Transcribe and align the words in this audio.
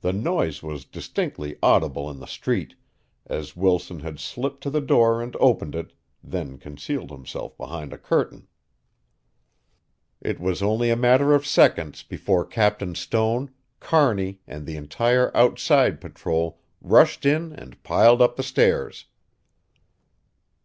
The 0.00 0.12
noise 0.12 0.60
was 0.60 0.84
distinctly 0.84 1.54
audible 1.62 2.10
in 2.10 2.18
the 2.18 2.26
street, 2.26 2.74
as 3.26 3.54
Wilson 3.54 4.00
had 4.00 4.18
slipped 4.18 4.60
to 4.64 4.70
the 4.70 4.80
door 4.80 5.22
and 5.22 5.36
opened 5.38 5.76
it, 5.76 5.92
then 6.20 6.58
concealed 6.58 7.12
himself 7.12 7.56
behind 7.56 7.92
a 7.92 7.96
curtain. 7.96 8.48
It 10.20 10.40
was 10.40 10.64
only 10.64 10.90
a 10.90 10.96
matter 10.96 11.32
of 11.32 11.46
seconds 11.46 12.02
before 12.02 12.44
Captain 12.44 12.96
Stone, 12.96 13.52
Kearney 13.78 14.40
and 14.48 14.66
the 14.66 14.74
entire 14.76 15.30
outside 15.36 16.00
patrol 16.00 16.58
rushed 16.82 17.24
in 17.24 17.52
and 17.52 17.80
piled 17.84 18.20
up 18.20 18.34
the 18.34 18.42
stairs. 18.42 19.04